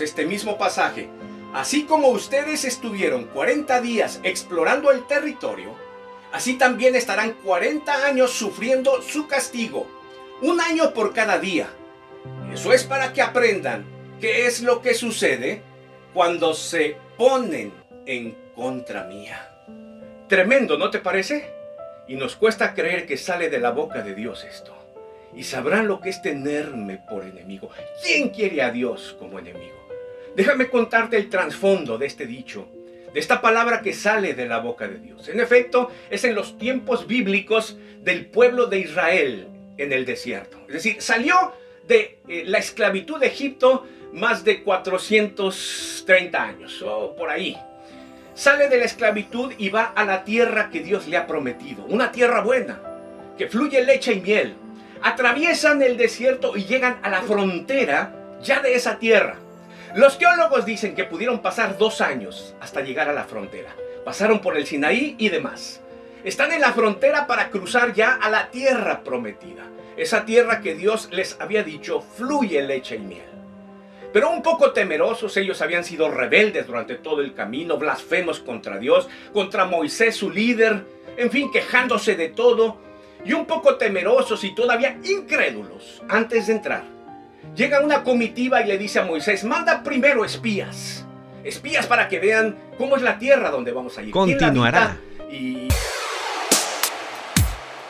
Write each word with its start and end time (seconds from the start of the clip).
este 0.00 0.26
mismo 0.26 0.58
pasaje. 0.58 1.08
Así 1.52 1.84
como 1.84 2.08
ustedes 2.08 2.64
estuvieron 2.64 3.26
40 3.26 3.80
días 3.82 4.20
explorando 4.22 4.90
el 4.90 5.06
territorio, 5.06 5.74
así 6.32 6.54
también 6.54 6.96
estarán 6.96 7.34
40 7.44 8.06
años 8.06 8.30
sufriendo 8.30 9.02
su 9.02 9.26
castigo, 9.26 9.86
un 10.40 10.60
año 10.60 10.94
por 10.94 11.12
cada 11.12 11.38
día. 11.38 11.68
Eso 12.52 12.72
es 12.72 12.84
para 12.84 13.12
que 13.12 13.20
aprendan 13.20 13.84
qué 14.20 14.46
es 14.46 14.62
lo 14.62 14.80
que 14.80 14.94
sucede 14.94 15.62
cuando 16.14 16.54
se 16.54 16.96
ponen 17.18 17.72
en 18.06 18.36
contra 18.54 19.04
mía. 19.04 19.48
Tremendo, 20.28 20.78
¿no 20.78 20.90
te 20.90 20.98
parece? 20.98 21.50
Y 22.08 22.16
nos 22.16 22.36
cuesta 22.36 22.74
creer 22.74 23.06
que 23.06 23.16
sale 23.16 23.50
de 23.50 23.58
la 23.58 23.70
boca 23.70 24.02
de 24.02 24.14
Dios 24.14 24.44
esto. 24.44 24.74
Y 25.34 25.44
sabrán 25.44 25.88
lo 25.88 26.00
que 26.00 26.10
es 26.10 26.20
tenerme 26.22 26.98
por 26.98 27.24
enemigo. 27.24 27.70
¿Quién 28.02 28.30
quiere 28.30 28.62
a 28.62 28.70
Dios 28.70 29.16
como 29.18 29.38
enemigo? 29.38 29.81
Déjame 30.34 30.68
contarte 30.68 31.16
el 31.16 31.28
trasfondo 31.28 31.98
de 31.98 32.06
este 32.06 32.26
dicho, 32.26 32.68
de 33.12 33.20
esta 33.20 33.42
palabra 33.42 33.82
que 33.82 33.92
sale 33.92 34.34
de 34.34 34.46
la 34.46 34.58
boca 34.58 34.88
de 34.88 34.98
Dios. 34.98 35.28
En 35.28 35.40
efecto, 35.40 35.90
es 36.10 36.24
en 36.24 36.34
los 36.34 36.56
tiempos 36.56 37.06
bíblicos 37.06 37.76
del 38.00 38.26
pueblo 38.26 38.66
de 38.66 38.78
Israel 38.78 39.48
en 39.76 39.92
el 39.92 40.06
desierto. 40.06 40.58
Es 40.68 40.74
decir, 40.74 41.02
salió 41.02 41.52
de 41.86 42.20
eh, 42.28 42.44
la 42.46 42.58
esclavitud 42.58 43.20
de 43.20 43.26
Egipto 43.26 43.86
más 44.12 44.44
de 44.44 44.62
430 44.62 46.42
años, 46.42 46.82
o 46.82 47.14
por 47.14 47.28
ahí. 47.28 47.58
Sale 48.34 48.68
de 48.68 48.78
la 48.78 48.84
esclavitud 48.84 49.52
y 49.58 49.68
va 49.68 49.84
a 49.84 50.04
la 50.04 50.24
tierra 50.24 50.70
que 50.70 50.80
Dios 50.80 51.06
le 51.08 51.18
ha 51.18 51.26
prometido, 51.26 51.84
una 51.84 52.12
tierra 52.12 52.40
buena, 52.40 52.80
que 53.36 53.48
fluye 53.48 53.84
leche 53.84 54.14
y 54.14 54.20
miel. 54.20 54.54
Atraviesan 55.02 55.82
el 55.82 55.96
desierto 55.98 56.56
y 56.56 56.64
llegan 56.64 56.98
a 57.02 57.10
la 57.10 57.22
frontera 57.22 58.38
ya 58.40 58.60
de 58.60 58.74
esa 58.74 58.98
tierra. 58.98 59.36
Los 59.94 60.16
teólogos 60.16 60.64
dicen 60.64 60.94
que 60.94 61.04
pudieron 61.04 61.40
pasar 61.40 61.76
dos 61.76 62.00
años 62.00 62.54
hasta 62.60 62.80
llegar 62.80 63.10
a 63.10 63.12
la 63.12 63.24
frontera. 63.24 63.76
Pasaron 64.06 64.40
por 64.40 64.56
el 64.56 64.66
Sinaí 64.66 65.16
y 65.18 65.28
demás. 65.28 65.82
Están 66.24 66.50
en 66.52 66.62
la 66.62 66.72
frontera 66.72 67.26
para 67.26 67.50
cruzar 67.50 67.92
ya 67.92 68.14
a 68.14 68.30
la 68.30 68.50
tierra 68.50 69.04
prometida. 69.04 69.64
Esa 69.98 70.24
tierra 70.24 70.62
que 70.62 70.74
Dios 70.74 71.10
les 71.12 71.38
había 71.40 71.62
dicho 71.62 72.00
fluye 72.00 72.62
leche 72.62 72.96
y 72.96 73.00
miel. 73.00 73.26
Pero 74.14 74.30
un 74.30 74.42
poco 74.42 74.72
temerosos, 74.72 75.36
ellos 75.36 75.60
habían 75.60 75.84
sido 75.84 76.10
rebeldes 76.10 76.66
durante 76.66 76.94
todo 76.94 77.20
el 77.20 77.34
camino, 77.34 77.76
blasfemos 77.76 78.40
contra 78.40 78.78
Dios, 78.78 79.10
contra 79.34 79.66
Moisés, 79.66 80.16
su 80.16 80.30
líder, 80.30 80.86
en 81.18 81.30
fin, 81.30 81.50
quejándose 81.52 82.14
de 82.14 82.28
todo, 82.30 82.78
y 83.26 83.34
un 83.34 83.44
poco 83.44 83.76
temerosos 83.76 84.42
y 84.44 84.54
todavía 84.54 84.98
incrédulos 85.04 86.02
antes 86.08 86.46
de 86.46 86.52
entrar. 86.54 87.01
Llega 87.54 87.80
una 87.80 88.02
comitiva 88.02 88.62
y 88.62 88.66
le 88.66 88.78
dice 88.78 89.00
a 89.00 89.04
Moisés, 89.04 89.44
manda 89.44 89.82
primero 89.82 90.24
espías, 90.24 91.04
espías 91.44 91.86
para 91.86 92.08
que 92.08 92.18
vean 92.18 92.56
cómo 92.78 92.96
es 92.96 93.02
la 93.02 93.18
tierra 93.18 93.50
donde 93.50 93.72
vamos 93.72 93.98
a 93.98 94.02
ir. 94.02 94.10
Continuará. 94.10 94.96